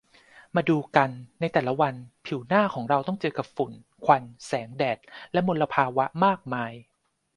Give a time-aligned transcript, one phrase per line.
[0.55, 1.95] มาดูกัน ในแต่ละวัน
[2.25, 3.71] ผิวหน้าของเราต้องเจอกับฝุ่น
[4.05, 4.97] ควัน แสงแดด
[5.33, 6.73] และมลภาวะมากมาย